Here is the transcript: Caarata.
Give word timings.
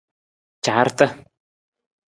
Caarata. 0.65 1.07